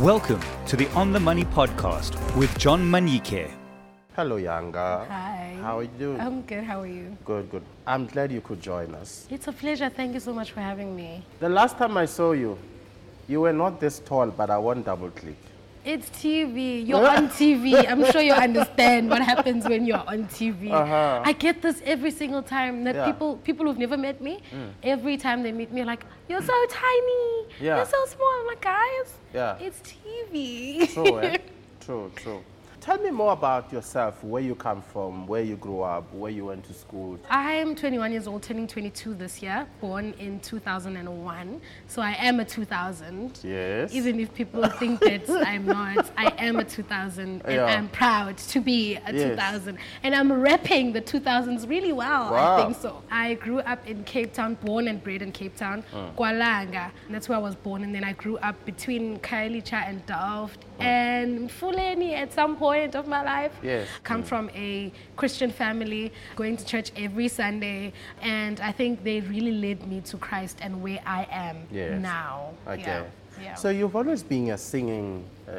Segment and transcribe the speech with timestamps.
[0.00, 3.50] Welcome to the On the Money podcast with John Manyike.
[4.16, 5.06] Hello, Yanga.
[5.06, 5.58] Hi.
[5.60, 6.18] How are you doing?
[6.18, 6.64] I'm good.
[6.64, 7.18] How are you?
[7.22, 7.62] good, good.
[7.86, 9.26] I'm glad you could join us.
[9.28, 9.90] It's a pleasure.
[9.90, 11.22] Thank you so much for having me.
[11.38, 12.56] The last time I saw you,
[13.28, 15.36] you were not this tall, but I won't double click.
[15.82, 16.86] It's TV.
[16.86, 17.88] You're on TV.
[17.88, 20.70] I'm sure you understand what happens when you're on TV.
[20.70, 21.22] Uh-huh.
[21.24, 23.06] I get this every single time that Yeah.
[23.06, 24.40] people people who've never met me,
[24.82, 27.46] every time they meet me, like you're so tiny.
[27.60, 27.76] Yeah.
[27.76, 28.32] You're so small.
[28.40, 29.56] I'm like, guys, Yeah.
[29.58, 30.86] it's TV.
[30.92, 31.38] True, eh?
[31.80, 32.44] True, true.
[32.80, 36.46] Tell me more about yourself, where you come from, where you grew up, where you
[36.46, 37.18] went to school.
[37.28, 41.60] I'm 21 years old, turning 22 this year, born in 2001.
[41.88, 43.40] So I am a 2000.
[43.44, 43.92] Yes.
[43.92, 47.66] Even if people think that I'm not, I am a 2000 and Yeah.
[47.66, 49.28] I'm proud to be a Yes.
[49.28, 49.76] 2000.
[50.02, 52.56] And I'm repping the 2000s really well, Wow.
[52.56, 53.02] I think so.
[53.10, 56.18] I grew up in Cape Town, born and bred in Cape Town, hmm.
[56.18, 56.92] Kwalanga.
[57.10, 57.84] That's where I was born.
[57.84, 60.82] And then I grew up between Khayelitsha and Delft hmm.
[60.82, 63.52] and Fuleni at some point of my life.
[63.62, 63.88] Yes.
[64.04, 69.52] Come from a Christian family, going to church every Sunday, and I think they really
[69.52, 72.00] led me to Christ and where I am Yes.
[72.00, 72.50] now.
[72.66, 72.82] Okay.
[72.82, 73.04] Yeah.
[73.42, 73.54] Yeah.
[73.54, 75.52] So you've always been a singing, uh,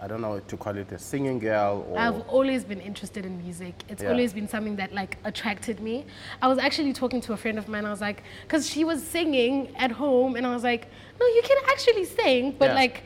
[0.00, 1.98] I, I don't know to call it a singing girl or.
[1.98, 3.74] I've always been interested in music.
[3.88, 4.10] It's Yeah.
[4.10, 6.06] always been something that like attracted me.
[6.40, 7.84] I was actually talking to a friend of mine.
[7.84, 10.88] I was like, because she was singing at home, and I was like,
[11.20, 12.74] no, you can actually sing, but Yeah.
[12.74, 13.02] like.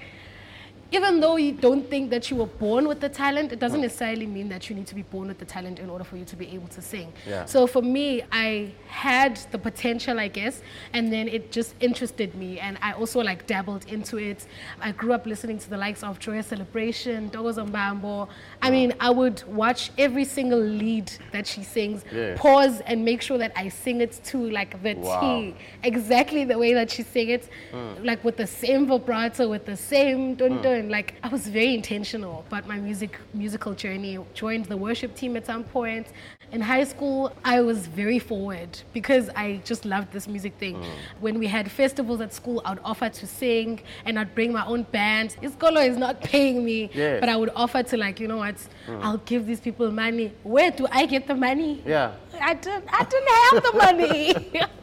[0.92, 4.26] Even though you don't think that you were born with the talent, it doesn't necessarily
[4.26, 6.36] mean that you need to be born with the talent in order for you to
[6.36, 7.12] be able to sing.
[7.26, 7.46] Yeah.
[7.46, 10.60] So for me, I had the potential, I guess,
[10.92, 14.46] and then it just interested me, and I also like dabbled into it.
[14.80, 18.28] I grew up listening to the likes of Joyous Celebration, Ntokozo Mbambo.
[18.60, 22.38] I mean, I would watch every single lead that she sings, Yes.
[22.38, 25.20] pause and make sure that I sing it to like the Wow.
[25.20, 28.04] T, exactly the way that she sings it, hmm.
[28.04, 30.62] like with the same vibrato, with the same dun hmm.
[30.62, 30.81] dun.
[30.88, 34.18] Like I was very intentional about my music musical journey.
[34.34, 36.08] Joined the worship team at some point.
[36.52, 40.76] In high school, I was very forward because I just loved this music thing.
[40.76, 40.86] Mm.
[41.20, 44.82] When we had festivals at school, I'd offer to sing and I'd bring my own
[44.82, 45.34] band.
[45.42, 47.20] Iskolo is not paying me, Yes.
[47.20, 49.02] but I would offer to like, you know what, mm.
[49.02, 50.32] I'll give these people money.
[50.42, 51.82] Where do I get the money?
[51.86, 52.12] Yeah.
[52.38, 54.60] I didn't, I didn't have the money.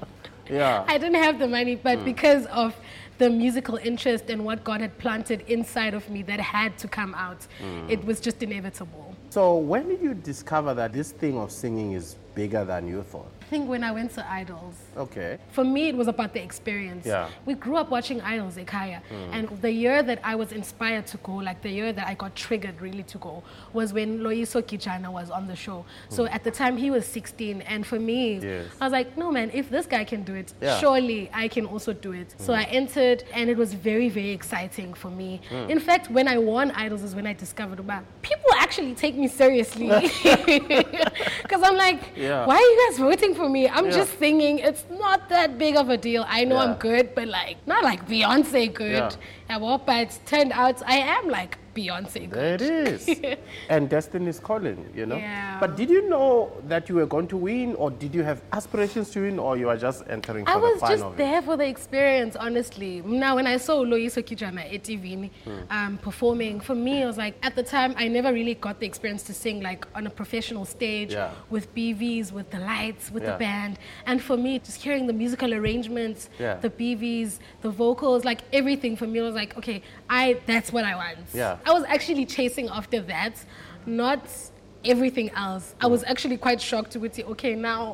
[0.49, 0.83] Yeah.
[0.87, 2.05] I didn't have the money, but mm.
[2.05, 2.75] because of
[3.19, 7.13] the musical interest and what God had planted inside of me that had to come
[7.13, 7.89] out, mm.
[7.89, 9.13] it was just inevitable.
[9.29, 13.31] So when did you discover that this thing of singing is bigger than you thought?
[13.49, 15.39] I think when I went to Idols, Okay.
[15.51, 17.03] for me it was about the experience.
[17.07, 17.25] Yeah.
[17.25, 17.29] Mm.
[17.47, 19.01] We grew up watching Idols, Ekaya,
[19.31, 22.35] and the year that I was inspired to go, like the year that I got
[22.35, 23.41] triggered really to go,
[23.73, 25.83] was when Loiso Kichana was on the show.
[26.09, 28.43] So at the time he was 16, and for me, Mm.
[28.43, 28.65] Yes.
[28.79, 30.75] I was like, no man, if this guy can do it, Yeah.
[30.75, 30.79] Mm.
[30.81, 32.35] surely I can also do it.
[32.37, 35.41] So I entered, and it was very, very exciting for me.
[35.49, 35.69] Mm.
[35.71, 39.27] In fact, when I won Idols is when I discovered about people actually take me
[39.27, 39.89] seriously.
[41.43, 42.45] Because I'm like, Yeah.
[42.45, 43.61] why are you guys voting for me?
[43.77, 43.99] I'm Yeah.
[44.01, 44.55] just singing.
[44.69, 46.23] It's not that big of a deal.
[46.37, 46.65] I know Yeah.
[46.65, 49.09] I'm good, but like, not like Beyonce good.
[49.13, 49.49] Yeah.
[49.49, 49.57] Yeah.
[49.63, 52.29] well, but it turned out I am like Beyonce.
[52.29, 53.09] There it is.
[53.69, 55.15] and destiny is calling, you know?
[55.17, 55.57] Yeah.
[55.59, 59.09] But did you know that you were going to win, or did you have aspirations
[59.11, 61.67] to win, or you are just entering for I the was just there for the
[61.67, 63.01] experience, honestly.
[63.01, 65.51] Now, when I saw Loiso Kijana at TV Hmm.
[65.71, 68.85] um, performing, for me, it was like, at the time, I never really got the
[68.85, 71.31] experience to sing like on a professional stage Yeah.
[71.49, 73.31] with BVs, with the lights, with Yeah.
[73.33, 73.79] the band.
[74.05, 76.55] And for me, just hearing the musical arrangements, Yeah.
[76.55, 80.95] the BVs, the vocals, like everything for me was like, okay, I that's what I
[80.95, 81.19] want.
[81.33, 81.57] Yeah.
[81.65, 83.33] I was actually chasing after that,
[83.85, 84.21] not
[84.85, 85.75] everything else.
[85.81, 85.91] I Hmm.
[85.91, 87.93] was actually quite shocked to see, okay, now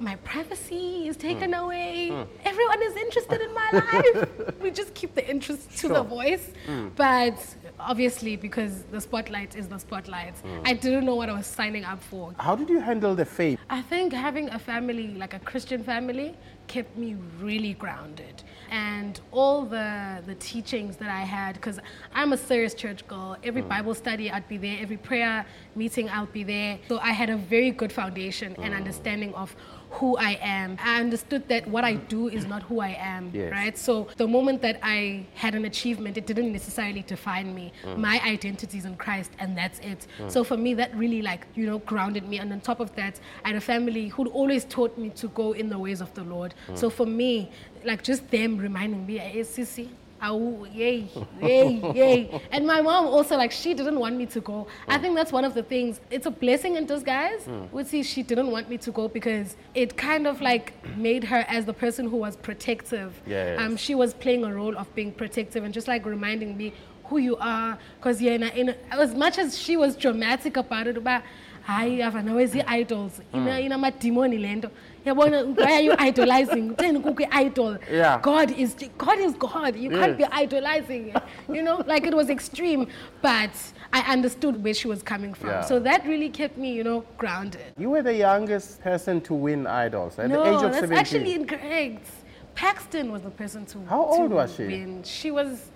[0.00, 1.62] my privacy is taken Hmm.
[1.64, 2.12] away.
[2.44, 4.28] Everyone is interested in my life.
[4.62, 6.50] we just keep the interest to the voice.
[6.66, 6.88] Hmm.
[6.94, 7.38] But
[7.80, 10.60] obviously, because the spotlight is the spotlight, Hmm.
[10.70, 12.32] I didn't know what I was signing up for.
[12.38, 13.58] How did you handle the faith?
[13.70, 16.34] I think having a family, like a Christian family,
[16.68, 18.42] kept me really grounded.
[18.70, 21.80] And all the, the teachings that I had, because
[22.14, 23.68] I'm a serious church girl, every mm.
[23.68, 26.78] Bible study I'd be there, every prayer meeting I'll be there.
[26.88, 28.76] So I had a very good foundation and mm.
[28.76, 29.56] understanding of
[29.90, 30.76] who I am.
[30.82, 33.50] I understood that what I do is not who I am, Yes.
[33.50, 33.78] right?
[33.78, 37.72] So the moment that I had an achievement, it didn't necessarily define me.
[37.84, 37.98] Mm.
[37.98, 40.06] My identity is in Christ, and that's it.
[40.28, 42.38] So for me, that really like you know grounded me.
[42.38, 45.52] And on top of that, I had a family who'd always taught me to go
[45.52, 46.54] in the ways of the Lord.
[46.74, 47.50] So for me,
[47.84, 49.88] like just them reminding me, hey, Sissy,
[50.20, 51.06] Ow, yay,
[51.40, 52.40] yay, yay.
[52.50, 54.66] And my mom also, like, she didn't want me to go.
[54.88, 56.00] I think that's one of the things.
[56.10, 57.46] It's a blessing in disguise.
[57.70, 61.44] Would see she didn't want me to go because it kind of like made her
[61.48, 63.12] as the person who was protective.
[63.28, 63.60] Yes.
[63.60, 66.72] Um, she was playing a role of being protective and just like reminding me
[67.04, 67.78] who you are.
[68.00, 71.22] Because yeah, in, a- in, a- as much as she was dramatic about it, about
[71.68, 74.70] hayi avana wezi-idols ina inamadimoni le nto
[75.06, 78.20] yabona uh, why are you idolizing kutheni kukho i-idol Yeah.
[78.22, 81.14] god is god is god you can't be idolizing
[81.48, 82.86] you know like it was extreme
[83.22, 83.50] but
[83.92, 85.62] i understood where she was coming from Yeah.
[85.64, 89.66] so that really kept me you know grounded You were the youngest person to win
[89.66, 90.98] idols at no the age of that's 17.
[90.98, 92.06] actually incorrect
[92.54, 94.66] paxton was the person to How old to was she?
[94.66, 95.02] win.
[95.04, 95.70] she was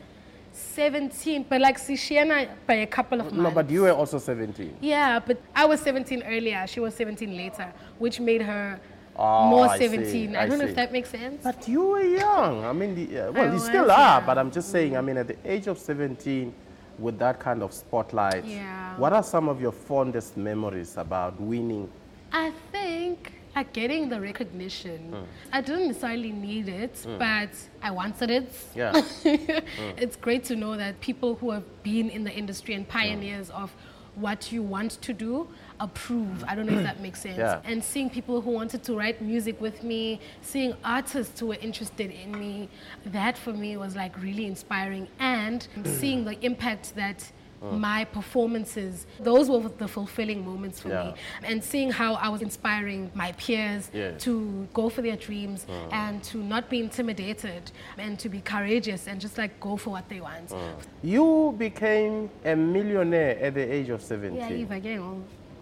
[0.52, 3.82] 17 but like see she and i by a couple of months no, but you
[3.82, 4.76] were also 17.
[4.80, 6.66] Yeah, but I was 17 earlier.
[6.66, 8.78] She was 17 later, which made her
[9.16, 10.36] Oh, more I see, 17.
[10.36, 11.42] I I, don't know if that makes sense.
[11.42, 12.64] But you were young.
[12.64, 15.18] I mean, the, uh, well, you was, still are, but I'm just saying, I mean,
[15.18, 16.54] at the age of 17,
[16.98, 18.96] with that kind of spotlight, Yeah.
[18.96, 21.90] what are some of your fondest memories about winning?
[22.32, 24.98] I think like getting the recognition.
[25.10, 25.24] Hmm.
[25.52, 27.50] I didn't necessarily need it, but
[27.82, 28.50] I wanted it.
[28.74, 28.92] Yeah.
[29.24, 33.70] it's great to know that people who have been in the industry and pioneers of
[34.14, 35.48] what you want to do
[35.82, 36.44] approve.
[36.46, 37.38] I don't know if that makes sense.
[37.38, 37.60] Yeah.
[37.64, 42.10] And seeing people who wanted to write music with me, seeing artists who were interested
[42.10, 42.68] in me,
[43.06, 45.08] that for me was like really inspiring.
[45.18, 47.18] And seeing the impact that
[47.62, 47.78] mm.
[47.78, 51.04] my performances, those were the fulfilling moments for Yeah.
[51.04, 51.14] me.
[51.42, 53.90] And seeing how I was inspiring my peers
[54.26, 55.92] to go for their dreams mm.
[55.92, 60.08] and to not be intimidated and to be courageous and just like go for what
[60.08, 60.50] they want.
[60.50, 60.74] Mm.
[61.02, 64.38] You became a millionaire at the age of 17.
[64.38, 64.48] Yeah,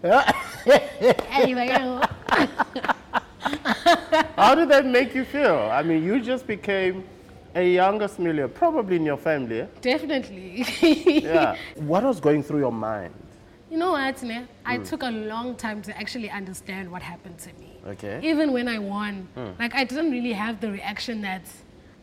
[0.03, 2.01] if I get home.
[2.27, 4.25] If I get home.
[4.37, 5.69] How did that make you feel?
[5.71, 7.03] I mean, you just became
[7.55, 9.67] a youngest millionaire, probably in your family.
[9.81, 10.63] Definitely.
[11.23, 11.55] Yeah.
[11.75, 13.13] what was going through your mind?
[13.69, 14.45] You know what, ne?
[14.65, 14.83] I Hmm.
[14.83, 17.79] took a long time to actually understand what happened to me.
[17.87, 18.19] Okay.
[18.23, 19.51] Even when I won, Hmm.
[19.59, 21.41] like I didn't really have the reaction that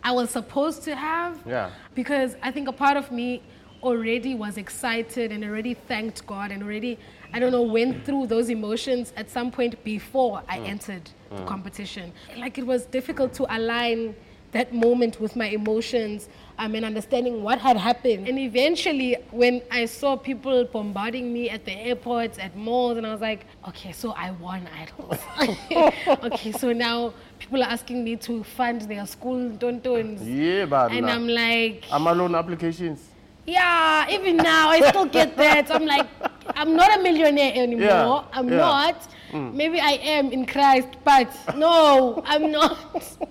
[0.03, 1.39] I was supposed to have.
[1.47, 1.71] Yeah.
[1.95, 3.43] Because I think a part of me
[3.83, 6.99] already was excited and already thanked God and already,
[7.33, 12.13] I don't know, went through those emotions at some point before I entered the competition.
[12.37, 14.15] Like it was difficult to align
[14.53, 18.27] that moment with my emotions um, and understanding what had happened.
[18.29, 23.13] And eventually, when I saw people bombarding me at the airports, at malls, and I
[23.13, 25.21] was like, okay, so I won idols.
[26.25, 30.21] okay, so now people are asking me to fund their school tontons.
[30.25, 33.07] Yeah, but And I'm like, I'm alone applications.
[33.47, 35.71] yeah, even now I still get that.
[35.71, 36.07] I'm like,
[36.57, 37.81] I'm not a millionaire anymore.
[37.81, 38.57] Yeah, I'm yeah.
[38.57, 39.09] not.
[39.33, 42.79] Maybe I am in Christ, but no, I'm not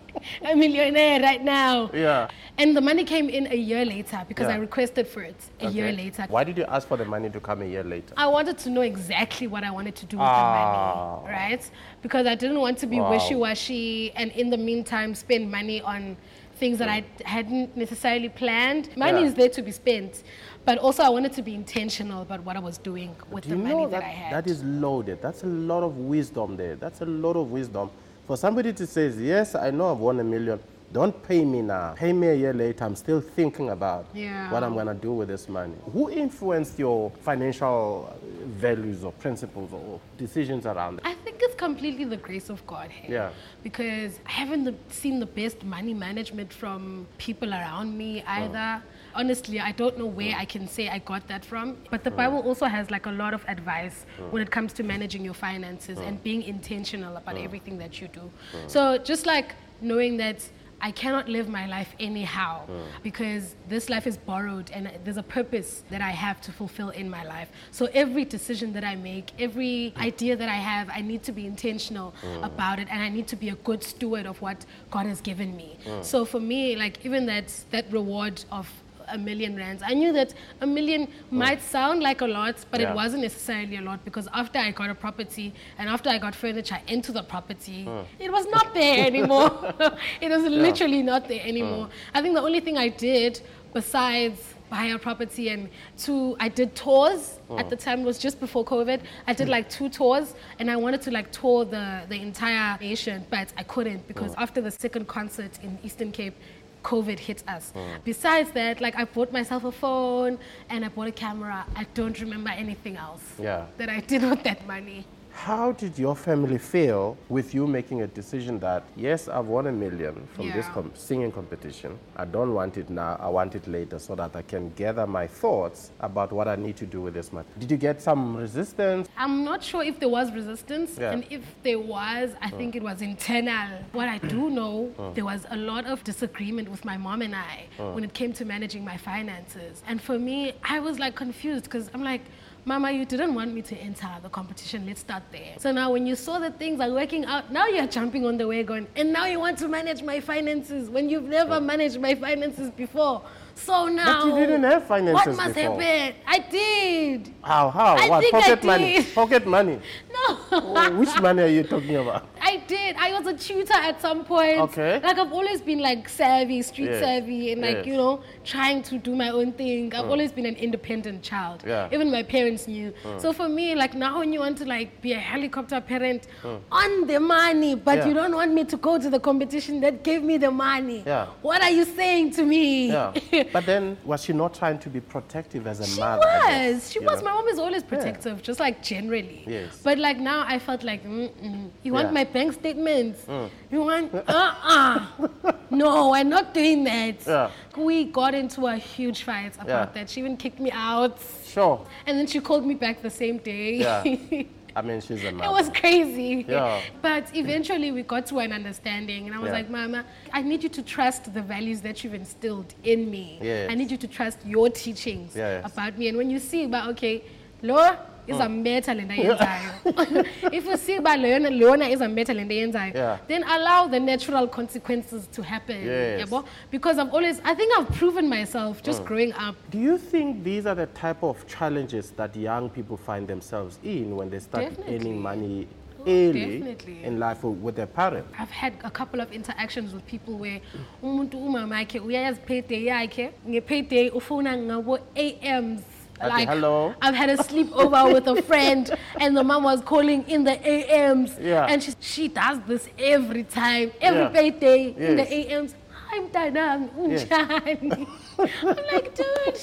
[0.43, 1.89] a millionaire right now.
[1.93, 2.27] Yeah.
[2.59, 4.55] And the money came in a year later because Yeah.
[4.55, 6.25] I requested for it a year later.
[6.29, 8.13] Why did you ask for the money to come a year later?
[8.17, 11.17] I wanted to know exactly what I wanted to do with Ah.
[11.17, 11.71] the money, right?
[12.01, 13.11] Because I didn't want to be Wow.
[13.11, 16.17] wishy-washy and in the meantime spend money on
[16.57, 17.21] things that I mm.
[17.23, 18.89] hadn't necessarily planned.
[18.97, 19.27] Money Yeah.
[19.27, 20.23] is there to be spent,
[20.65, 23.55] but also I wanted to be intentional about what I was doing with Do the
[23.55, 24.33] money that, that, I had.
[24.33, 25.21] that is loaded?
[25.21, 26.75] That's a lot of wisdom there.
[26.75, 27.89] That's a lot of wisdom.
[28.27, 30.59] For somebody to say, yes, I know I've won a million,
[30.93, 31.93] don't pay me now.
[31.95, 32.85] Pay me a year later.
[32.85, 34.49] I'm still thinking about Yeah.
[34.51, 35.75] what I'm going to do with this money.
[35.91, 41.01] Who influenced your financial values or principles or decisions around it?
[41.05, 43.11] I think it's completely the grace of God here.
[43.11, 43.29] Yeah.
[43.63, 48.31] Because I haven't seen the best money management from people around me oh.
[48.31, 48.81] either.
[49.13, 50.41] Honestly, I don't know where oh.
[50.41, 51.75] I can say I got that from.
[51.91, 52.15] But the oh.
[52.15, 55.97] Bible also has like a lot of advice when it comes to managing your finances
[55.99, 58.31] and being intentional about everything that you do.
[58.67, 60.39] So just like knowing that
[60.79, 62.79] I cannot live my life anyhow hmm.
[63.03, 67.09] because this life is borrowed and there's a purpose that I have to fulfill in
[67.09, 67.49] my life.
[67.71, 71.45] So every decision that I make, every idea that I have, I need to be
[71.45, 72.43] intentional hmm.
[72.43, 75.55] about it and I need to be a good steward of what God has given
[75.55, 75.77] me.
[75.83, 76.03] Hmm.
[76.03, 78.69] So for me, like even that that reward of
[79.09, 79.81] a million rands.
[79.85, 82.91] I knew that a million might sound like a lot, but Yeah.
[82.91, 86.35] it wasn't necessarily a lot because after I got a property and after I got
[86.35, 87.87] furniture into the property,
[88.19, 89.51] it was not there anymore.
[90.21, 91.89] it was literally not there anymore.
[92.13, 93.41] I think the only thing I did
[93.73, 98.01] besides buy a property and two, I did tours at the time.
[98.01, 98.99] It was just before COVID.
[99.25, 103.25] I did like two tours and I wanted to like tour the, the entire nation,
[103.29, 106.35] but I couldn't because after the second concert in Eastern Cape,
[106.83, 107.71] COVID hit us.
[107.71, 107.79] Hmm.
[108.03, 110.37] Besides that, like I bought myself a phone
[110.69, 111.65] and I bought a camera.
[111.75, 113.65] I don't remember anything else Yeah.
[113.77, 115.05] that I did with that money.
[115.37, 119.71] How did your family feel with you making a decision that, yes, I've won a
[119.71, 121.97] million from this com- singing competition.
[122.15, 125.27] I don't want it now, I want it later so that I can gather my
[125.27, 127.47] thoughts about what I need to do with this money.
[127.59, 129.07] Did you get some resistance?
[129.15, 131.11] I'm not sure if there was resistance, Yeah.
[131.11, 133.69] and if there was, I think it was internal.
[133.93, 135.13] What I do know, Mm.
[135.13, 138.43] there was a lot of disagreement with my mom and I when it came to
[138.43, 139.83] managing my finances.
[139.87, 142.21] And for me, I was like confused because I'm like,
[142.67, 144.85] Mama, you didn't want me to enter the competition.
[144.85, 145.55] Let's start there.
[145.57, 148.45] So now, when you saw that things are working out, now you're jumping on the
[148.45, 151.59] wagon, and now you want to manage my finances when you've never oh.
[151.61, 153.23] managed my finances before.
[153.57, 155.81] So now, you didn't have finances What must before.
[155.81, 156.15] happen?
[156.27, 157.33] I did.
[157.41, 157.69] How?
[157.69, 157.95] How?
[157.95, 158.21] I what?
[158.21, 158.93] think I Pocket money?
[158.97, 159.15] did.
[159.15, 159.79] Pocket money?
[160.17, 160.37] No.
[160.51, 162.27] Oh, Which money are you talking about?
[162.41, 162.95] I did.
[162.97, 164.59] I was a tutor at some point.
[164.61, 164.99] Okay.
[165.03, 167.01] Like I've always been like savvy, street Yes.
[167.01, 167.85] savvy, and like Yes.
[167.85, 169.93] you know, trying to do my own thing.
[169.93, 170.09] I've mm.
[170.09, 171.63] always been an independent child.
[171.67, 171.89] Yeah.
[171.91, 172.93] Even my parents knew.
[173.03, 173.21] Mm.
[173.21, 176.59] So for me, like now when you want to like be a helicopter parent mm.
[176.71, 178.07] on the money, but Yeah.
[178.07, 181.03] you don't want me to go to the competition that gave me the money.
[181.05, 181.27] Yeah.
[181.43, 182.87] What are you saying to me?
[182.91, 183.13] Yeah.
[183.53, 186.21] but then, was she not trying to be protective as a She mother?
[186.25, 186.91] Was.
[186.91, 187.21] She you was.
[187.21, 187.29] know?
[187.29, 189.43] My mom is always protective, just like generally.
[189.45, 189.79] Yes.
[189.83, 191.69] But like now, I felt like, mm-mm.
[191.83, 192.11] you want Yeah.
[192.11, 192.13] Mm.
[192.13, 193.25] my bank statements?
[193.71, 194.13] You want?
[194.13, 195.05] Uh-uh.
[195.69, 197.25] no, I'm not doing that.
[197.25, 197.51] Yeah.
[197.77, 199.85] We got into a huge fight about Yeah.
[199.93, 200.09] that.
[200.09, 201.85] She even kicked me out, Sure.
[202.05, 203.75] and then she called me back the same day.
[203.75, 204.03] Yeah.
[204.77, 205.49] I mean, she's a mother.
[205.49, 206.45] It was crazy.
[206.47, 206.79] Yeah.
[207.01, 209.25] But eventually we got to an understanding.
[209.25, 209.53] And I was Yeah.
[209.59, 213.39] like, Mama, I need you to trust the values that you've instilled in me.
[213.41, 213.71] Yes.
[213.71, 215.65] I need you to trust your teachings Yes.
[215.65, 216.09] about me.
[216.09, 217.23] And when you see about, okay,
[217.63, 220.27] Laura is a meta lenda yenzayo.
[220.53, 223.17] If you see about Leona, Leona is a meta lenda yenzayo, Yeah.
[223.27, 225.85] then allow the natural consequences to happen.
[225.85, 226.29] Yes.
[226.29, 226.45] yabo?
[226.71, 229.05] Because I've always, I think I've proven myself just mm.
[229.05, 229.55] growing up.
[229.71, 234.15] Do you think these are the type of challenges that young people find themselves in
[234.15, 234.95] when they start Definitely.
[234.95, 235.67] earning money
[235.99, 237.03] oh, early definitely.
[237.03, 238.29] in life with their parents?
[238.37, 240.61] I've had a couple of interactions with people where
[241.03, 245.81] umuntu umama yakhe uyayazi payday yakhe nge-payday ufuna ngabo AMs
[246.19, 246.95] Okay, like hello?
[247.01, 251.37] I've had a sleepover with a friend and the mom was calling in the AMs
[251.39, 251.67] Yeah.
[251.69, 254.29] and she, she does this every time every Yeah.
[254.29, 255.75] payday in the AMs
[256.11, 257.27] I'm Danang Yes.
[257.31, 259.59] I'm like dude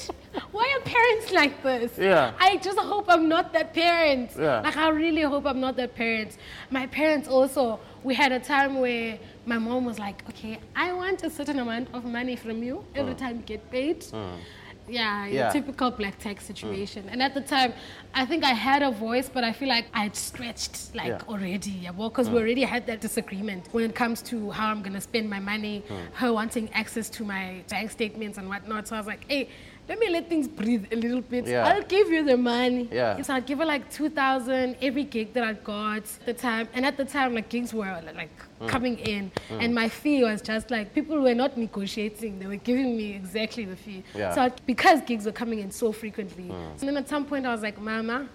[0.51, 2.31] why are parents like this Yeah.
[2.39, 4.61] I just hope I'm not that parent Yeah.
[4.61, 6.37] like I really hope I'm not that parent.
[6.69, 11.23] My parents also, we had a time where my mom was like, okay, I want
[11.23, 13.17] a certain amount of money from you every mm.
[13.17, 14.01] time you get paid.
[14.01, 14.37] Mm.
[14.87, 15.49] Yeah, Yeah.
[15.49, 17.09] typical black tax situation.
[17.09, 17.73] And at the time,
[18.13, 21.21] I think I had a voice, but I feel like I'd stretched like Yeah.
[21.27, 21.71] already.
[21.71, 22.41] Yeah, well, because we mm.
[22.41, 26.13] already had that disagreement when it comes to how I'm gonna spend my money, mm.
[26.13, 28.87] her wanting access to my bank statements and whatnot.
[28.87, 29.49] So I was like, hey,
[29.87, 31.45] let me let things breathe a little bit.
[31.47, 31.67] Yeah.
[31.67, 32.87] I'll give you the money.
[32.91, 33.21] Yeah.
[33.21, 36.67] So I'd give her like 2,000 every gig that I got at the time.
[36.73, 38.29] And at the time, like gigs were like
[38.61, 38.69] Mm.
[38.69, 39.31] coming in.
[39.49, 42.39] And my fee was just like, people were not negotiating.
[42.39, 44.01] They were giving me exactly the fee.
[44.15, 44.33] Yeah.
[44.33, 46.49] So I, because gigs were coming in so frequently.
[46.49, 48.27] And then at some point I was like, Mama,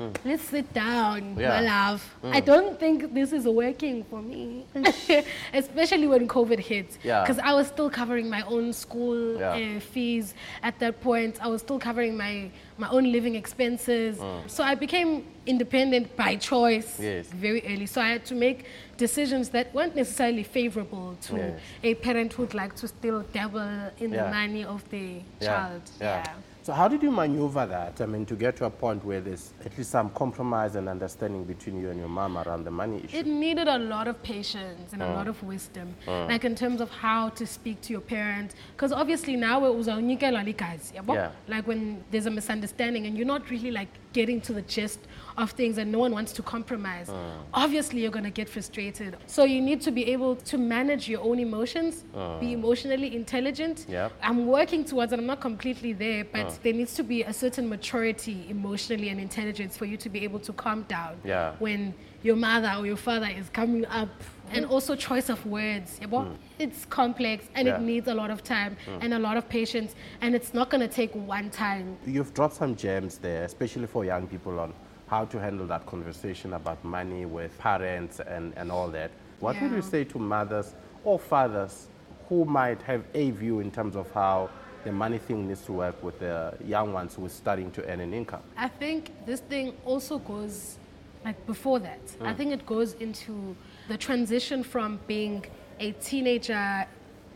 [0.00, 0.12] Hmm.
[0.24, 1.48] let's sit down, Yeah.
[1.50, 2.00] my love.
[2.22, 2.32] Hmm.
[2.32, 4.64] I don't think this is working for me.
[5.52, 6.96] Especially when COVID hit.
[7.02, 7.20] Yeah.
[7.22, 9.52] Because I was still covering my own school Yeah.
[9.76, 11.34] uh, fees at that point.
[11.44, 14.16] I was still covering my, my own living expenses.
[14.18, 14.38] Hmm.
[14.46, 17.26] So I became independent by choice Yes.
[17.26, 17.84] very early.
[17.86, 18.64] So I had to make
[18.96, 21.60] decisions that weren't necessarily favorable to Yes.
[21.82, 24.24] a parent who'd like to still dabble in Yeah.
[24.24, 25.82] the money of the Yeah, child.
[26.00, 26.24] yeah.
[26.62, 28.02] So how did you maneuver that?
[28.02, 31.44] I mean, to get to a point where there's at least some compromise and understanding
[31.44, 33.16] between you and your mom around the money issue?
[33.16, 35.14] It needed a lot of patience and a mm.
[35.14, 36.28] lot of wisdom, mm.
[36.28, 38.54] like in terms of how to speak to your parents.
[38.76, 41.14] Because obviously now it was ligazi, yabo?
[41.14, 41.30] Yeah.
[41.48, 45.00] Like when there's a misunderstanding and you're not really like getting to the gist
[45.36, 47.08] of things and no one wants to compromise.
[47.08, 47.34] Ah.
[47.54, 49.16] Obviously you're gonna get frustrated.
[49.26, 52.38] So you need to be able to manage your own emotions, ah.
[52.38, 53.86] be emotionally intelligent.
[53.88, 54.12] Yep.
[54.22, 55.18] I'm working towards it.
[55.18, 56.58] I'm not completely there, but ah.
[56.62, 60.40] there needs to be a certain maturity emotionally and intelligence for you to be able
[60.40, 61.54] to calm down Yeah.
[61.58, 64.08] when your mother or your father is coming up.
[64.52, 64.70] And mm.
[64.70, 66.00] also choice of words.
[66.02, 66.26] yabo?
[66.26, 66.36] Mm.
[66.58, 67.76] It's complex and Yeah.
[67.76, 68.98] it needs a lot of time mm.
[69.00, 69.94] and a lot of patience.
[70.20, 71.96] And it's not gonna take one time.
[72.04, 74.74] You've dropped some gems there, especially for young people on
[75.06, 79.10] how to handle that conversation about money with parents and, and all that.
[79.40, 80.74] What would you say to mothers
[81.04, 81.88] or fathers
[82.28, 84.50] who might have a view in terms of how
[84.84, 88.00] the money thing needs to work with the young ones who are starting to earn
[88.00, 88.42] an income?
[88.56, 90.78] I think this thing also goes
[91.24, 92.00] like before that.
[92.20, 92.36] I hmm.
[92.36, 93.56] think it goes into
[93.88, 95.44] the transition from being
[95.78, 96.86] a teenager,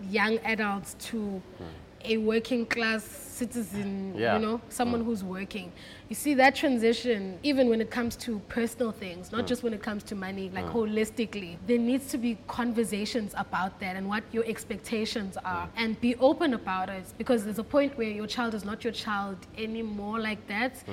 [0.08, 1.64] young adult to hmm.
[2.04, 4.36] a working class citizen, Yeah.
[4.36, 5.06] you know, someone hmm.
[5.06, 5.72] who's working.
[6.08, 9.82] You see that transition, even when it comes to personal things, not just when it
[9.82, 14.44] comes to money, like holistically, there needs to be conversations about that and what your
[14.44, 18.64] expectations are and be open about it because there's a point where your child is
[18.64, 20.84] not your child anymore like that.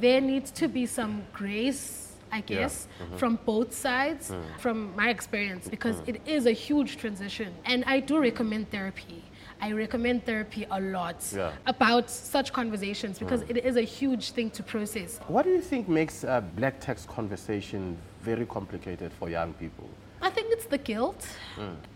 [0.00, 2.05] There needs to be some grace.
[2.32, 3.16] I guess mm-hmm.
[3.16, 4.42] from both sides, mm.
[4.58, 6.08] from my experience, because mm.
[6.08, 7.54] it is a huge transition.
[7.64, 9.22] And I do recommend therapy.
[9.60, 11.52] I recommend therapy a lot Yeah.
[11.66, 13.50] about such conversations because mm.
[13.56, 15.18] it is a huge thing to process.
[15.28, 19.88] What do you think makes a black tax conversation very complicated for young people?
[20.20, 21.26] I think it's the guilt.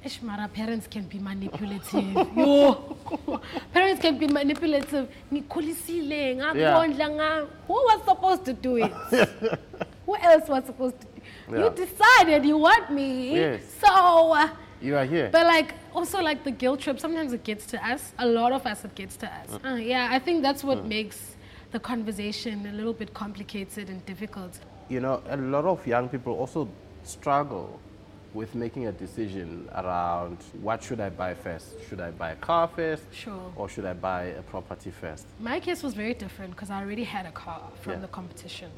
[0.04, 2.14] Ish, mara, parents can be manipulative.
[2.36, 2.96] Yo,
[3.72, 5.08] parents can be manipulative.
[5.32, 8.92] Ngikhulisile, ngakondla, nga- Who was supposed to do it?
[10.10, 11.06] Who else was supposed to?
[11.52, 11.58] Yeah.
[11.64, 13.62] You decided you want me, Yes.
[13.80, 14.32] so.
[14.32, 14.48] uh,
[14.82, 15.28] You are here.
[15.30, 18.12] But like also like the guilt trip, sometimes it gets to us.
[18.18, 19.48] A lot of us it gets to us.
[19.64, 21.36] Uh, yeah, I think that's what makes
[21.70, 24.58] the conversation a little bit complicated and difficult.
[24.88, 26.68] you know, a lot of young people also
[27.04, 27.78] struggle
[28.32, 31.74] with making a decision around what should I buy first?
[31.88, 33.02] Should I buy a car first?
[33.12, 33.52] Sure.
[33.56, 35.26] Or should I buy a property first?
[35.40, 37.98] My case was very different because I already had a car from Yeah.
[37.98, 38.02] Mm.
[38.02, 38.70] the competition.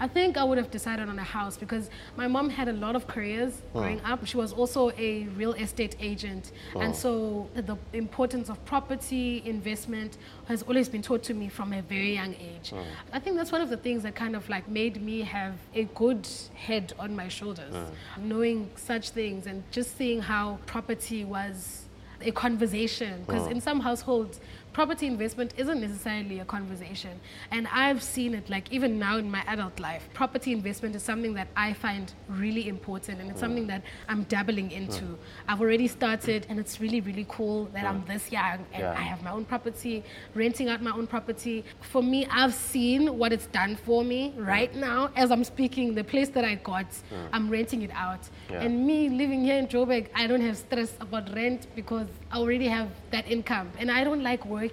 [0.00, 2.96] I think I would have decided on a house because my mom had a lot
[2.96, 4.26] of careers growing up.
[4.26, 6.50] She was also a real estate agent.
[6.74, 11.82] And so the importance of property investment has always been taught to me from a
[11.82, 12.70] very young age.
[12.70, 12.84] Mm.
[13.12, 15.84] I think that's one of the things that kind of like made me have a
[15.94, 17.88] good head on my shoulders, mm.
[18.18, 21.84] knowing such things and just seeing how property was
[22.20, 23.24] a conversation.
[23.26, 23.52] Because mm.
[23.52, 24.40] in some households
[24.76, 27.14] property investment isn't necessarily a conversation
[27.50, 31.32] and i've seen it like even now in my adult life property investment is something
[31.32, 35.06] that i find really important and it's something that i'm dabbling into
[35.48, 38.92] i've already started and it's really really cool that i'm this young and Yeah.
[39.02, 40.04] i have my own property
[40.34, 44.74] renting out my own property for me i've seen what it's done for me right
[44.74, 46.84] now as i'm speaking the place that i got
[47.32, 48.60] i'm renting it out Yeah.
[48.64, 52.68] and me living here in Joburg, I don't have stress about rent because I already
[52.78, 53.68] have that income.
[53.80, 54.65] And I don't like working.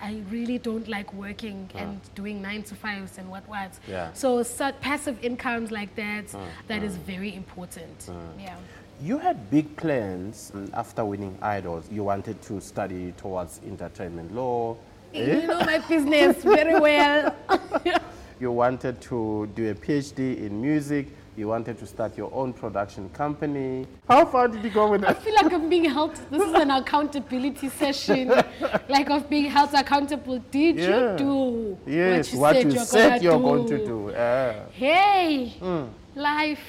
[0.00, 3.72] I really don't like working and doing nine to fives and what what.
[3.88, 4.12] Yeah.
[4.12, 6.26] So such passive incomes like that,
[6.68, 8.10] that is very important.
[8.38, 8.56] Yeah.
[9.02, 11.88] You had big plans after winning Idols.
[11.90, 14.76] You wanted to study towards entertainment law.
[15.12, 15.46] You eh?
[15.46, 17.34] know my business very well.
[18.40, 21.06] You wanted to do a PhD in music.
[21.36, 23.86] You wanted to start your own production company.
[24.08, 25.10] How far did you go with that?
[25.10, 26.14] I feel like I'm being held.
[26.30, 28.28] This is an accountability session,
[28.88, 30.38] like of being held accountable.
[30.52, 31.12] Did Yeah.
[31.12, 33.42] you do Yes, what you what said, you you're, said gonna you're do?
[33.42, 34.14] going to do.
[34.16, 35.84] Ah, Hey, Hmm.
[36.14, 36.60] life.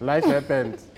[0.00, 0.78] life happened.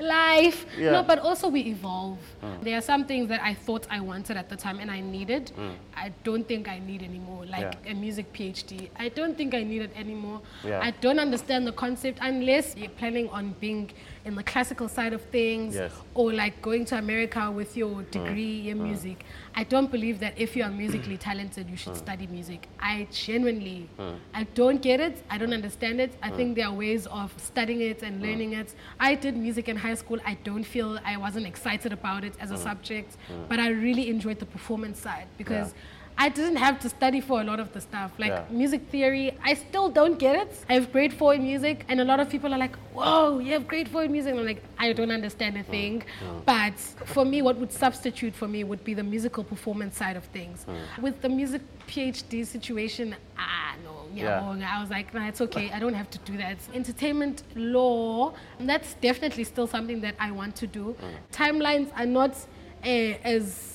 [0.00, 0.66] life.
[0.78, 0.92] Yeah.
[0.92, 2.18] No, but also we evolve.
[2.40, 2.62] Hmm.
[2.62, 5.50] There are some things that I thought I wanted at the time and I needed.
[5.50, 5.70] Hmm.
[5.94, 7.44] I don't think I need anymore.
[7.46, 7.92] Like Yeah.
[7.92, 8.88] a music PhD.
[8.98, 10.40] I don't think I need it anymore.
[10.64, 10.80] Yeah.
[10.82, 13.90] I don't understand the concept unless you're planning on being
[14.24, 15.92] in the classical side of things Yes.
[16.14, 18.10] or like going to America with your mm.
[18.10, 18.82] degree in mm.
[18.82, 19.24] music.
[19.54, 21.20] I don't believe that if you are musically mm.
[21.28, 22.68] talented, you should study music.
[22.78, 23.88] I genuinely,
[24.34, 25.22] I don't get it.
[25.28, 26.12] I don't understand it.
[26.22, 28.74] I think there are ways of studying it and learning it.
[28.98, 30.18] I did music in high school.
[30.24, 33.16] I don't feel I wasn't excited about it as a subject,
[33.48, 35.74] but I really enjoyed the performance side because.
[36.24, 38.10] I didn't have to study for a lot of the stuff.
[38.22, 38.44] Like Yeah.
[38.62, 40.50] music theory, I still don't get it.
[40.68, 43.52] I have grade four in music, and a lot of people are like, whoa, you
[43.56, 44.30] have grade four in music.
[44.32, 46.02] And I'm like, I don't understand a thing.
[46.44, 46.76] But
[47.14, 50.66] for me, what would substitute for me would be the musical performance side of things.
[51.00, 53.06] With the music PhD situation,
[53.38, 54.54] ah, no, Yeah.
[54.60, 54.76] yeah.
[54.76, 55.66] I was like, nah, it's okay.
[55.76, 56.58] I don't have to do that.
[56.74, 58.34] Entertainment law,
[58.70, 60.84] that's definitely still something that I want to do.
[61.32, 62.32] Timelines are not
[62.84, 63.69] uh, as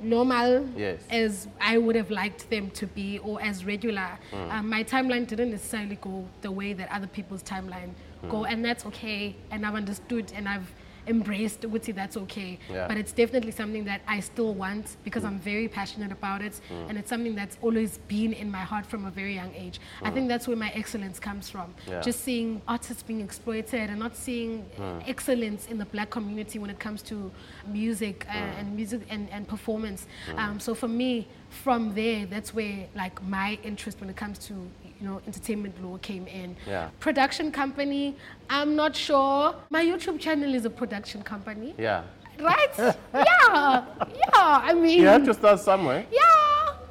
[0.00, 1.00] normal Yes.
[1.10, 4.18] as I would have liked them to be or as regular.
[4.32, 4.52] Mm.
[4.52, 7.90] Um, my timeline didn't necessarily go the way that other people's timeline
[8.28, 8.52] go, Mm.
[8.52, 9.34] and that's okay.
[9.50, 10.72] And I've understood and I've
[11.06, 12.58] embraced would say that's okay.
[12.68, 12.84] Yeah.
[12.84, 12.88] Mm.
[12.88, 16.98] But it's definitely something that I still want because I'm very passionate about it, and
[16.98, 19.80] it's something that's always been in my heart from a very young age.
[20.02, 21.68] I think that's where my excellence comes from.
[21.86, 21.90] Mm.
[21.90, 22.00] Yeah.
[22.00, 25.08] Just seeing artists being exploited and not seeing Mm.
[25.08, 27.30] excellence in the black community when it comes to
[27.66, 28.58] music uh, Mm.
[28.60, 30.06] and music and, and performance.
[30.36, 34.54] Um, so for me, from there, that's where like my interest when it comes to
[35.00, 36.56] you know entertainment law came in.
[36.66, 36.88] Yeah.
[37.00, 38.16] Production company,
[38.48, 39.54] I'm not sure.
[39.70, 42.02] My YouTube channel is a production company, Yeah.
[42.40, 42.74] right?
[42.78, 44.70] yeah, yeah.
[44.70, 46.06] I mean, You have to start somewhere.
[46.10, 46.22] yeah.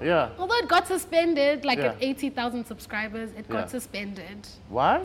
[0.02, 0.30] Yeah.
[0.38, 1.92] Although it got suspended, like Yeah.
[1.94, 3.68] at 80,000 subscribers, it got Yeah.
[3.68, 4.48] suspended.
[4.70, 5.02] Why?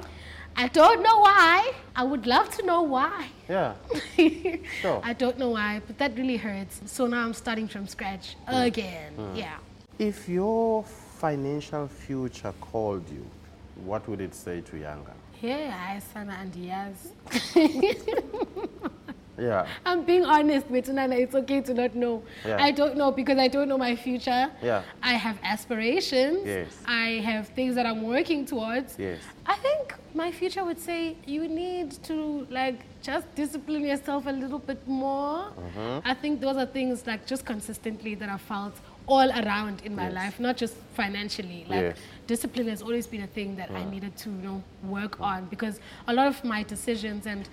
[0.57, 1.73] I don't know why.
[1.95, 3.29] I would love to know why.
[3.49, 3.75] Yeah.
[4.81, 5.01] Sure.
[5.05, 6.81] I don't know why, but that really hurts.
[6.87, 8.67] So now I'm starting from scratch mm.
[8.67, 9.13] again.
[9.17, 9.37] Mm.
[9.37, 9.57] Yeah.
[9.99, 10.85] If your
[11.21, 13.27] financial future called you,
[13.85, 15.13] what would it say to Yanga?
[15.43, 17.09] Yeah, I sana and yes.
[19.41, 19.67] Yeah.
[19.87, 21.19] I'm being honest, Betunana.
[21.19, 22.23] It's okay to not know.
[22.45, 22.63] Yeah.
[22.63, 24.51] I don't know because I don't know my future.
[24.63, 24.83] Yeah.
[25.03, 26.47] I have aspirations.
[26.47, 26.69] Yes.
[26.87, 28.99] I have things that I'm working towards.
[28.99, 29.19] Yes.
[29.47, 34.59] I think my future would say you need to like just discipline yourself a little
[34.59, 35.39] bit more.
[35.39, 36.09] Mm-hmm.
[36.09, 38.75] I think those are things like just consistently that I felt
[39.11, 40.15] all around in my Yes.
[40.15, 41.65] life, not just financially.
[41.69, 41.97] Like Yes.
[42.27, 45.81] discipline has always been a thing that I needed to you know work on because
[46.07, 47.49] a lot of my decisions and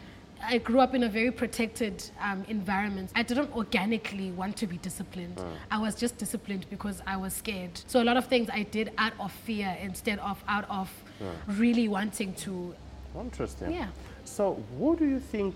[0.53, 3.09] I grew up in a very protected um, environment.
[3.15, 5.41] I didn't organically want to be disciplined.
[5.71, 7.71] I was just disciplined because I was scared.
[7.87, 10.91] So a lot of things I did out of fear instead of out of
[11.47, 12.75] really wanting to.
[13.19, 13.71] Interesting.
[13.71, 13.87] Yeah.
[14.25, 15.55] So, who do you think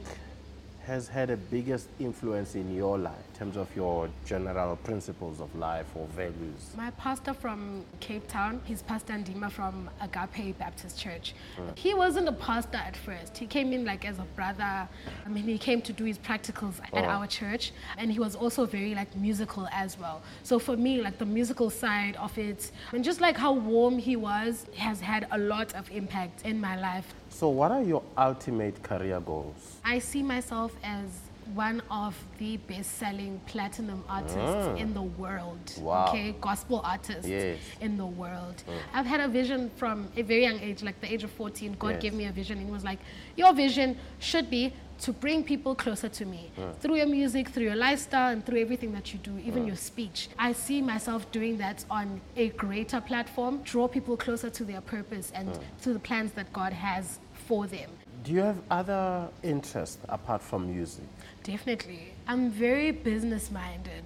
[0.87, 5.88] has had the biggest influence in your life terms of your general principles of life
[5.95, 6.62] or values?
[6.77, 11.34] My pastor from Cape Town, he's Pastor Ndima from Agape Baptist Church.
[11.58, 11.69] Hmm.
[11.73, 13.36] He wasn't a pastor at first.
[13.36, 14.88] He came in like as a brother.
[15.25, 17.13] I mean, he came to do his practicals at Oh.
[17.15, 20.21] our church, and he was also very like musical as well.
[20.43, 24.15] So for me, like the musical side of it, and just like how warm he
[24.15, 27.08] was, has had a lot of impact in my life.
[27.30, 29.77] So, what are your ultimate career goals?
[29.84, 31.08] I see myself as
[31.54, 34.75] one of the best-selling platinum artists ah.
[34.75, 35.73] in the world.
[35.80, 36.08] Wow.
[36.10, 37.60] Okay, gospel artists Yes.
[37.80, 38.63] in the world.
[38.67, 38.77] Mm.
[38.93, 41.75] I've had a vision from a very young age, like the age of 14.
[41.77, 42.01] God Yes.
[42.01, 42.99] gave me a vision, and he was like,
[43.36, 44.73] "Your vision should be."
[45.06, 46.77] To bring people closer to me mm.
[46.77, 49.67] through your music, through your lifestyle, and through everything that you do, even mm.
[49.69, 50.30] your speech.
[50.38, 55.32] I see myself doing that on a greater platform, draw people closer to their purpose
[55.34, 57.89] and to the plans that God has for them.
[58.23, 61.05] Do you have other interests apart from music?
[61.43, 62.13] Definitely.
[62.27, 64.03] I'm very business minded.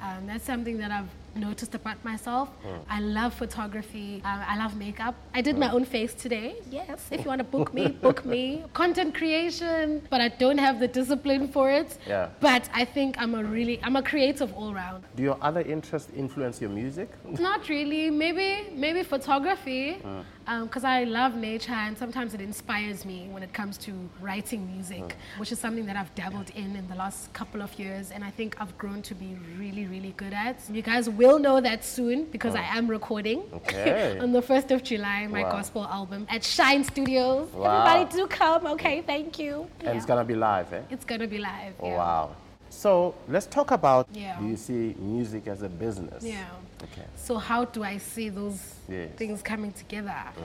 [0.00, 2.48] Um, that's something that I've noticed about myself.
[2.88, 4.22] I love photography.
[4.24, 5.16] Um, I love makeup.
[5.34, 6.54] I did my own face today.
[6.70, 8.62] Yes, if you want to book me, book me.
[8.72, 11.98] Content creation, but I don't have the discipline for it.
[12.06, 12.28] Yeah.
[12.40, 15.02] But I think I'm a really, I'm a creative all round.
[15.16, 17.08] Do your other interests influence your music?
[17.24, 18.10] Not really.
[18.10, 19.98] Maybe maybe photography,
[20.46, 25.16] because I love nature and sometimes it inspires me when it comes to writing music,
[25.38, 28.30] which is something that I've dabbled in in the last couple of years, and I
[28.30, 30.60] think I've grown to be really really good at.
[30.70, 34.18] You guys will know that soon because I am recording Okay.
[34.22, 35.50] on the first of July my Wow.
[35.50, 37.48] gospel album at Shine Studios.
[37.52, 37.84] Wow.
[37.86, 38.66] Everybody do come.
[38.74, 39.66] Okay, thank you.
[39.80, 40.82] And it's gonna be live, eh?
[40.90, 41.74] It's gonna be live.
[41.82, 41.96] Yeah.
[41.96, 42.30] wow.
[42.70, 44.38] So let's talk about Yeah.
[44.38, 46.22] do you see music as a business?
[46.22, 46.44] Yeah.
[46.92, 47.06] Okay.
[47.16, 49.10] So how do I see those Yes.
[49.16, 50.14] things coming together?
[50.36, 50.42] Mm.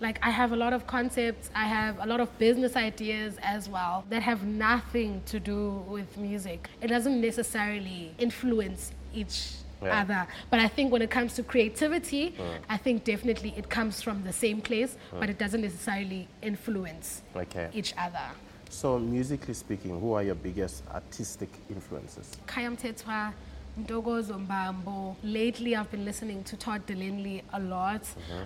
[0.00, 3.68] Like I have a lot of concepts, I have a lot of business ideas as
[3.68, 6.68] well that have nothing to do with music.
[6.82, 10.00] It doesn't necessarily influence each Yeah.
[10.00, 10.26] other.
[10.50, 12.58] But I think when it comes to creativity, mm.
[12.68, 15.20] I think definitely it comes from the same place, mm.
[15.20, 17.68] but it doesn't necessarily influence Okay.
[17.72, 18.26] each other.
[18.70, 22.26] So musically speaking, who are your biggest artistic influences?
[22.46, 23.32] Khaya Mthethwa,
[23.80, 25.16] Ntokozo Mbambo.
[25.22, 28.02] Lately, I've been listening to Todd Dulaney a lot.
[28.02, 28.44] Mm-hmm.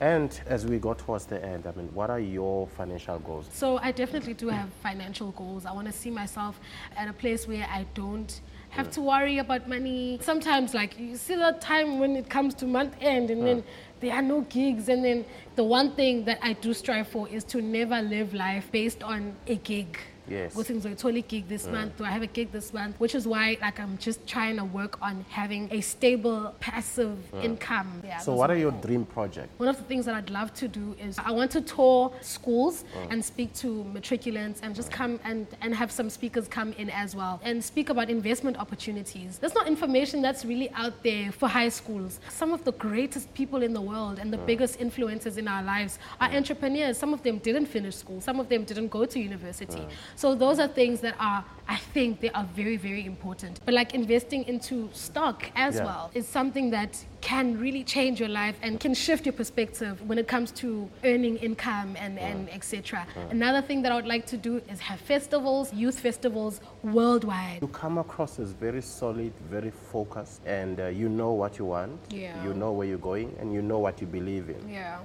[0.00, 3.48] And as we go towards the end, I mean, what are your financial goals?
[3.52, 5.66] So I definitely do have financial goals.
[5.66, 6.60] I want to see myself
[6.96, 10.20] at a place where I don't have to worry about money.
[10.22, 13.64] Sometimes, like you see that time when it comes to month end, and then mm.
[13.98, 15.24] there are no gigs, and then
[15.56, 19.34] the one thing that I do strive for is to never live life based on
[19.48, 19.98] a gig.
[20.30, 20.54] Yes.
[20.54, 21.72] Ukuthi ngizoyithola gig this mm.
[21.72, 21.96] month?
[21.98, 22.98] Do I have a gig this month?
[23.00, 27.44] Which is why, like, I'm just trying to work on having a stable, passive mm.
[27.44, 28.02] income.
[28.04, 29.58] Yeah, So what are your dream projects?
[29.58, 32.84] One of the things that I'd love to do is I want to tour schools
[32.94, 33.12] mm.
[33.12, 37.14] and speak to matriculants and just come and, and have some speakers come in as
[37.14, 39.38] well and speak about investment opportunities.
[39.38, 42.20] There's not information that's really out there for high schools.
[42.28, 45.98] Some of the greatest people in the world and the biggest influences in our lives
[46.20, 46.98] are entrepreneurs.
[46.98, 49.86] Some of them didn't finish school, some of them didn't go to university.
[50.18, 53.60] So those are things that are, I think, they are very, very important.
[53.64, 55.84] But like investing into stock as Yeah.
[55.84, 60.18] well is something that can really change your life and can shift your perspective when
[60.18, 63.06] it comes to earning income and, and etc.
[63.30, 67.62] Another thing that I would like to do is have festivals, youth festivals worldwide.
[67.62, 71.96] You come across as very solid, very focused, and uh, you know what you want.
[72.10, 72.42] Yeah.
[72.44, 74.68] You know where you're going, and you know what you believe in.
[74.68, 74.98] Yeah.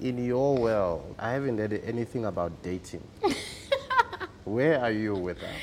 [0.00, 3.02] In your world, I haven't heard anything about dating.
[4.44, 5.54] Where are you with that?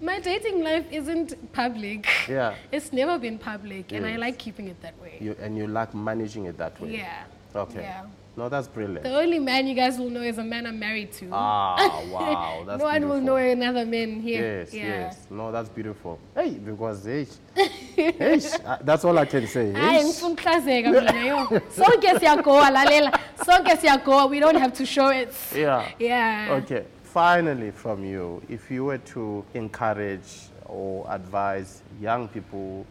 [0.00, 2.06] My dating life isn't public.
[2.28, 2.54] Yeah.
[2.72, 5.18] It's never been public and I like keeping it that way.
[5.20, 6.96] You, and you like managing it that way.
[6.96, 7.24] Yeah.
[7.54, 7.82] Okay.
[7.82, 8.06] Yeah.
[8.36, 9.02] No, that's brilliant.
[9.02, 11.28] The only man you guys will know is a man I'm married to.
[11.32, 14.60] Ah, wow, that's no one will know another man here.
[14.60, 14.84] Yes, yeah.
[14.84, 15.26] yes.
[15.28, 16.18] No, that's beautiful.
[16.34, 17.26] Hey, because hey,
[17.96, 19.72] hey, uh, that's all I can say.
[19.72, 25.10] Hey, ngifuna ukuhlazeka mina yo sonke siyagoa lalela sonke siyagoa we don't have to show
[25.10, 25.88] it yeah.
[25.98, 26.84] yeah Okay.
[27.12, 32.86] Finally, from you, if you were to encourage or advise young people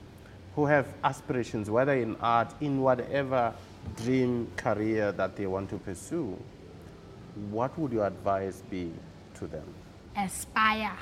[0.55, 3.53] who have aspirations, whether in art, in whatever
[4.03, 6.37] dream career that they want to pursue,
[7.49, 8.91] what would your advice be
[9.35, 9.63] to them?
[10.17, 10.97] aspire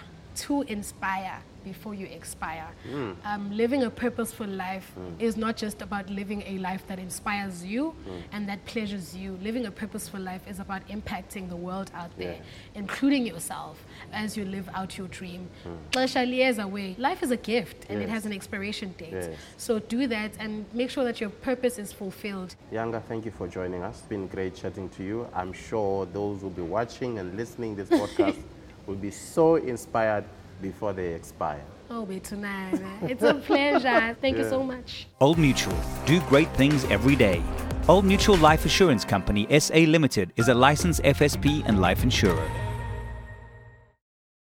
[0.45, 2.67] to inspire before you expire.
[2.89, 3.11] Hmm.
[3.25, 7.89] Um, living a purposeful life is not just about living a life that inspires you
[7.91, 8.11] Hmm.
[8.31, 9.37] and that pleasures you.
[9.41, 12.79] Living a purposeful life is about impacting the world out there, Yeah.
[12.81, 15.49] including yourself as you live out your dream.
[15.95, 16.95] Away.
[16.97, 18.13] Life is a gift and it Hmm.
[18.13, 19.09] Has an expiration date.
[19.11, 19.29] Yes.
[19.57, 22.55] So do that and make sure that your purpose is fulfilled.
[22.71, 23.97] Yanga, thank you for joining us.
[23.99, 25.27] It's been great chatting to you.
[25.33, 28.37] I'm sure those who will be watching and listening this podcast
[28.87, 30.23] will be so inspired
[30.61, 31.61] before they expire.
[31.89, 32.73] Oh, tonight.
[32.73, 33.07] Eh?
[33.09, 34.17] It's a pleasure.
[34.19, 35.07] Thank you so much.
[35.21, 35.77] Old Mutual.
[36.05, 37.41] Do great things every day.
[37.87, 42.66] Old Mutual Life Assurance Company SA Limited is a licensed FSP and life insurer.